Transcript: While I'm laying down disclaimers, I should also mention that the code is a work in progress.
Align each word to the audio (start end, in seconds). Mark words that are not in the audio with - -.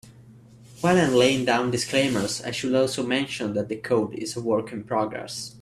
While 0.79 0.97
I'm 0.97 1.13
laying 1.13 1.45
down 1.45 1.69
disclaimers, 1.69 2.41
I 2.41 2.49
should 2.49 2.73
also 2.73 3.05
mention 3.05 3.53
that 3.53 3.67
the 3.69 3.75
code 3.75 4.15
is 4.15 4.35
a 4.35 4.41
work 4.41 4.71
in 4.71 4.83
progress. 4.83 5.49